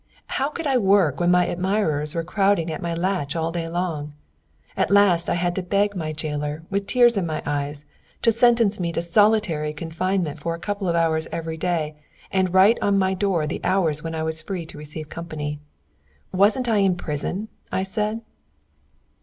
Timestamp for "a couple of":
10.55-10.95